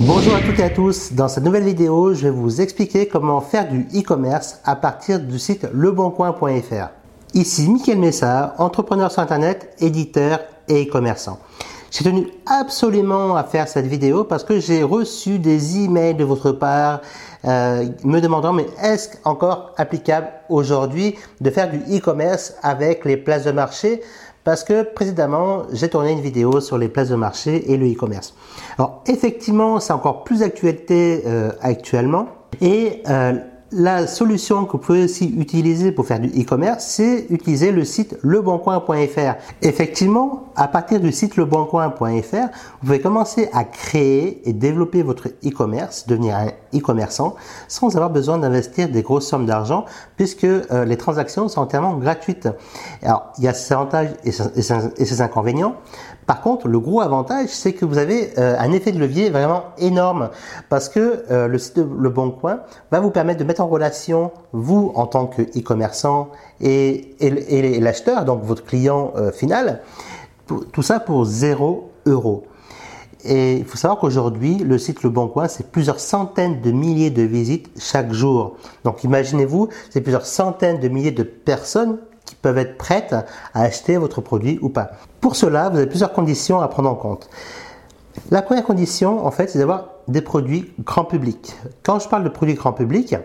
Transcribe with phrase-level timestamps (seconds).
[0.00, 1.12] Bonjour à toutes et à tous.
[1.12, 5.40] Dans cette nouvelle vidéo, je vais vous expliquer comment faire du e-commerce à partir du
[5.40, 6.90] site leboncoin.fr.
[7.34, 10.38] Ici Mickaël Messa, entrepreneur sur internet, éditeur
[10.68, 11.40] et e-commerçant.
[11.90, 16.52] J'ai tenu absolument à faire cette vidéo parce que j'ai reçu des emails de votre
[16.52, 17.00] part
[17.44, 23.44] euh, me demandant mais est-ce encore applicable aujourd'hui de faire du e-commerce avec les places
[23.44, 24.02] de marché
[24.44, 28.34] parce que précédemment, j'ai tourné une vidéo sur les places de marché et le e-commerce.
[28.78, 32.28] Alors effectivement, c'est encore plus d'actualité euh, actuellement
[32.60, 33.34] et euh,
[33.70, 38.16] la solution que vous pouvez aussi utiliser pour faire du e-commerce, c'est utiliser le site
[38.22, 39.34] leboncoin.fr.
[39.60, 46.06] Effectivement, à partir du site leboncoin.fr, vous pouvez commencer à créer et développer votre e-commerce,
[46.06, 47.36] devenir un e-commerçant,
[47.68, 49.84] sans avoir besoin d'investir des grosses sommes d'argent,
[50.16, 52.48] puisque euh, les transactions sont entièrement gratuites.
[53.02, 55.76] Alors, il y a ses avantages et ses inconvénients.
[56.28, 59.64] Par contre, le gros avantage, c'est que vous avez euh, un effet de levier vraiment
[59.78, 60.28] énorme
[60.68, 62.60] parce que euh, le site Le Bon Coin
[62.90, 66.28] va vous permettre de mettre en relation vous en tant que e-commerçant
[66.60, 67.16] et,
[67.80, 69.80] l'acheteur, donc votre client euh, final,
[70.46, 72.44] tout ça pour 0 euros.
[73.24, 77.10] Et il faut savoir qu'aujourd'hui, le site Le Bon Coin, c'est plusieurs centaines de milliers
[77.10, 78.58] de visites chaque jour.
[78.84, 81.98] Donc imaginez-vous, c'est plusieurs centaines de milliers de personnes
[82.28, 83.14] qui peuvent être prêtes
[83.54, 84.90] à acheter votre produit ou pas.
[85.22, 87.30] Pour cela, vous avez plusieurs conditions à prendre en compte.
[88.30, 91.56] La première condition, en fait, c'est d'avoir des produits grand public.
[91.82, 93.16] Quand je parle de produits grand public,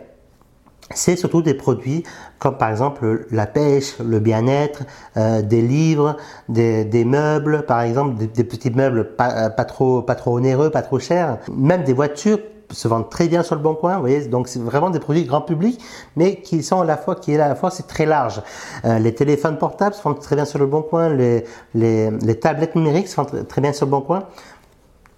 [0.93, 2.03] c'est surtout des produits
[2.39, 4.83] comme par exemple la pêche, le bien-être,
[5.17, 6.15] euh, des livres,
[6.47, 10.99] des, meubles, par exemple des, petits meubles pas, pas, trop pas trop onéreux, pas trop
[10.99, 12.39] chers, même des voitures
[12.71, 15.25] se vendent très bien sur le bon coin, vous voyez, donc c'est vraiment des produits
[15.25, 15.79] grand public,
[16.15, 18.41] mais qui sont à la fois, qui est à la fois, c'est très large.
[18.85, 22.39] Euh, les téléphones portables se vendent très bien sur le bon coin, les, les, les
[22.39, 24.23] tablettes numériques se vendent très bien sur le bon coin.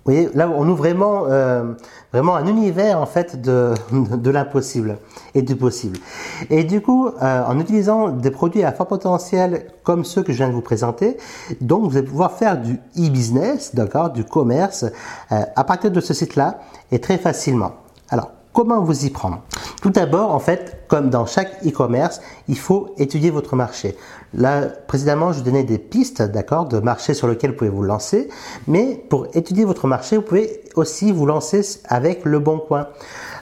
[0.05, 1.73] Vous voyez, là, on ouvre vraiment, euh,
[2.13, 4.99] vraiment un univers en fait de, de l'impossible
[5.33, 5.97] et du possible.
[6.51, 10.37] Et du coup, euh, en utilisant des produits à fort potentiel comme ceux que je
[10.37, 11.17] viens de vous présenter,
[11.59, 14.85] donc vous allez pouvoir faire du e-business, d'accord, du commerce
[15.31, 16.59] euh, à partir de ce site-là
[16.91, 17.71] et très facilement.
[18.09, 19.41] Alors, comment vous y prendre?
[19.81, 23.95] Tout d'abord, en fait, comme dans chaque e-commerce, il faut étudier votre marché.
[24.33, 27.83] Là, précédemment, je vous donnais des pistes, d'accord, de marché sur lequel vous pouvez vous
[27.83, 28.29] lancer.
[28.67, 32.87] Mais pour étudier votre marché, vous pouvez aussi vous lancer avec le bon coin.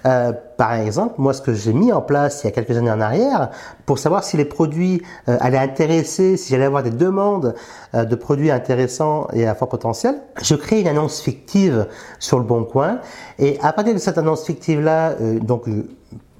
[0.06, 2.91] Euh, par exemple, moi, ce que j'ai mis en place il y a quelques années
[2.91, 3.50] en arrière,
[3.86, 7.56] pour savoir si les produits euh, allaient intéresser, si j'allais avoir des demandes
[7.96, 11.88] euh, de produits intéressants et à fort potentiel, je crée une annonce fictive
[12.19, 13.00] sur le bon coin.
[13.40, 15.68] Et à partir de cette annonce fictive-là, donc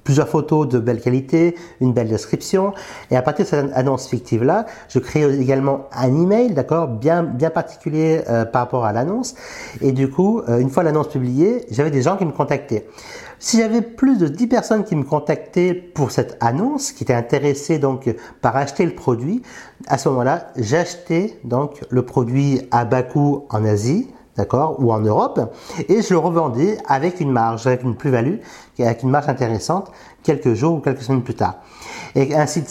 [0.04, 2.72] plusieurs photos de belle qualité, une belle description.
[3.10, 7.50] Et à partir de cette annonce fictive-là, je crée également un email, d'accord, bien, bien
[7.50, 9.34] particulier euh, par rapport à l'annonce.
[9.80, 12.86] Et du coup, euh, une fois l'annonce publiée, j'avais des gens qui me contactaient.
[13.38, 17.78] Si j'avais plus de 10 personnes qui me contactaient pour cette annonce, qui étaient intéressées
[17.78, 19.42] donc par acheter le produit,
[19.86, 25.00] à ce moment-là, j'achetais donc le produit à bas coût en Asie, d'accord, ou en
[25.00, 25.40] Europe,
[25.88, 28.36] et je le revendais avec une marge, avec une plus-value,
[28.78, 29.90] avec une marge intéressante,
[30.22, 31.56] quelques jours ou quelques semaines plus tard.
[32.16, 32.68] Et ainsi de,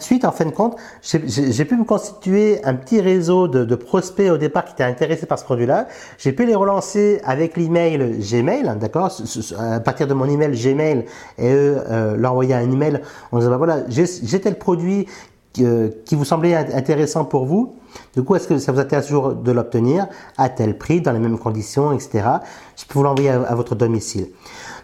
[0.00, 4.36] suite, en fin de compte, j'ai pu me constituer un petit réseau de, prospects au
[4.36, 5.86] départ qui étaient intéressés par ce produit-là.
[6.18, 9.10] J'ai pu les relancer avec l'email Gmail, d'accord,
[9.58, 11.04] à partir de mon email Gmail,
[11.38, 13.00] et eux euh, leur envoyer un email
[13.32, 15.06] en disant, bah voilà, j'ai tel produit
[15.52, 17.76] qui vous semblait intéressant pour vous.
[18.14, 20.06] Du coup, est-ce que ça vous intéresse toujours de l'obtenir
[20.36, 22.28] à tel prix, dans les mêmes conditions, etc.
[22.76, 24.28] Je peux vous l'envoyer à, votre domicile.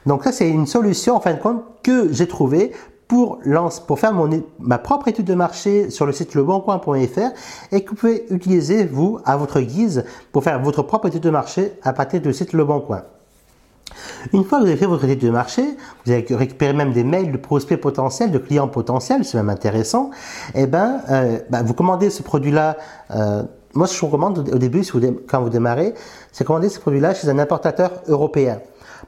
[0.07, 2.73] Donc ça, c'est une solution, en fin de compte, que j'ai trouvée
[3.09, 7.31] pour, lance, pour faire mon, ma propre étude de marché sur le site leboncoin.fr
[7.73, 11.31] et que vous pouvez utiliser, vous, à votre guise, pour faire votre propre étude de
[11.31, 13.03] marché à partir du site Leboncoin.
[14.33, 15.63] Une fois que vous avez fait votre étude de marché,
[16.05, 20.11] vous avez récupéré même des mails de prospects potentiels, de clients potentiels, c'est même intéressant,
[20.55, 22.77] et eh ben, euh, ben, vous commandez ce produit-là.
[23.11, 23.43] Euh,
[23.75, 24.83] moi, ce que je vous recommande au début,
[25.29, 25.95] quand vous démarrez,
[26.33, 28.61] c'est commander ce produit-là chez un importateur européen.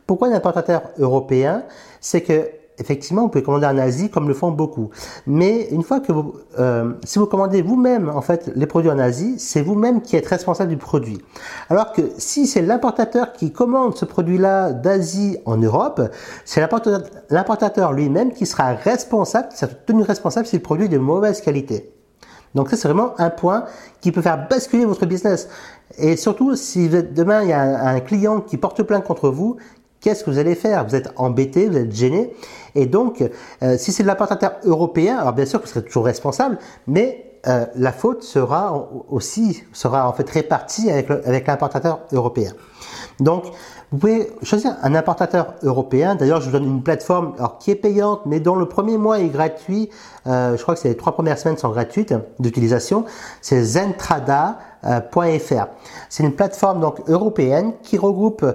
[0.06, 1.64] Pourquoi un importateur européen?
[2.00, 4.90] C'est que effectivement, vous pouvez commander en Asie comme le font beaucoup.
[5.26, 8.98] Mais une fois que vous, euh, si vous commandez vous-même en fait les produits en
[8.98, 11.20] Asie, c'est vous-même qui êtes responsable du produit.
[11.68, 16.00] Alors que si c'est l'importateur qui commande ce produit-là d'Asie en Europe,
[16.44, 16.60] c'est
[17.30, 21.40] l'importateur lui-même qui sera responsable, qui sera tenu responsable si le produit est de mauvaise
[21.40, 21.92] qualité.
[22.54, 23.64] Donc ça, c'est vraiment un point
[24.02, 25.48] qui peut faire basculer votre business.
[25.96, 29.56] Et surtout, si demain, il y a un, un client qui porte plainte contre vous,
[30.02, 30.86] qu'est-ce que vous allez faire?
[30.86, 32.34] Vous êtes embêté, vous êtes gêné.
[32.74, 33.24] Et donc,
[33.62, 37.32] euh, si c'est de l'importateur européen, alors bien sûr que vous serez toujours responsable, mais
[37.48, 42.52] euh, la faute sera aussi sera en fait répartie avec, avec l'importateur européen.
[43.18, 43.44] Donc,
[43.90, 46.14] vous pouvez choisir un importateur européen.
[46.14, 49.20] D'ailleurs, je vous donne une plateforme alors, qui est payante, mais dont le premier mois
[49.20, 49.90] est gratuit.
[50.26, 53.04] Euh, je crois que c'est les trois premières semaines sont gratuites d'utilisation.
[53.42, 55.66] C'est zentrada.fr.
[56.08, 58.46] C'est une plateforme donc européenne qui regroupe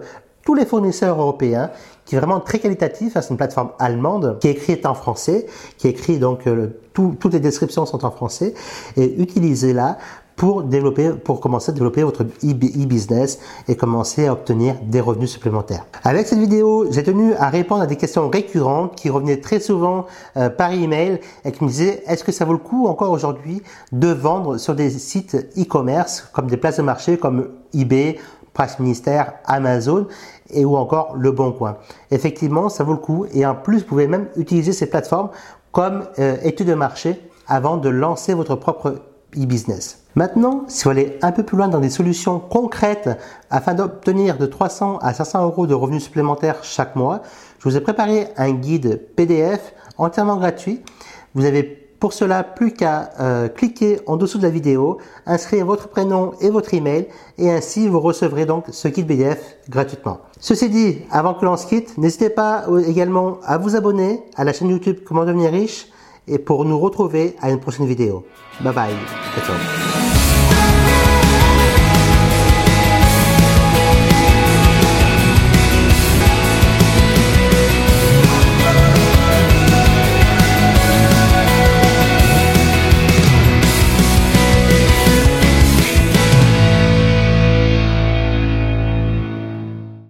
[0.47, 1.71] tous les fournisseurs européens,
[2.05, 3.17] qui est vraiment très qualitatif.
[3.19, 5.45] C'est une plateforme allemande qui est écrite en français,
[5.77, 8.53] qui écrit donc euh, toutes les descriptions sont en français
[8.95, 9.97] et utilisez-la
[10.37, 15.85] pour développer, pour commencer à développer votre e-business et commencer à obtenir des revenus supplémentaires.
[16.03, 20.05] Avec cette vidéo, j'ai tenu à répondre à des questions récurrentes qui revenaient très souvent
[20.37, 23.63] euh, par email et qui me disaient est-ce que ça vaut le coup encore aujourd'hui
[23.91, 28.17] de vendre sur des sites e-commerce comme des places de marché comme eBay,
[28.57, 30.07] Price Ministère, Amazon
[30.49, 31.77] et ou encore Le Bon Coin.
[32.09, 35.29] Effectivement, ça vaut le coup et en plus, vous pouvez même utiliser ces plateformes
[35.71, 38.95] comme euh, étude de marché avant de lancer votre propre
[39.37, 40.05] e-business.
[40.15, 43.09] Maintenant, si vous allez un peu plus loin dans des solutions concrètes
[43.51, 47.21] afin d'obtenir de 300 à 500 euros de revenus supplémentaires chaque mois,
[47.59, 50.81] je vous ai préparé un guide PDF entièrement gratuit.
[51.35, 55.87] Vous avez pour cela plus qu'à euh, cliquer en dessous de la vidéo, inscrire votre
[55.87, 57.07] prénom et votre email
[57.37, 60.19] et ainsi vous recevrez donc ce guide PDF gratuitement.
[60.39, 64.53] Ceci dit, avant que l'on se quitte, n'hésitez pas également à vous abonner à la
[64.53, 65.87] chaîne YouTube Comment devenir riche
[66.27, 68.25] et pour nous retrouver à une prochaine vidéo.
[68.61, 68.93] Bye bye.
[69.45, 70.16] Ciao.